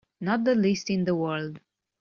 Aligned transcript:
Not 0.19 0.45
the 0.45 0.55
least 0.55 0.89
in 0.89 1.05
the 1.05 1.13
world. 1.13 1.59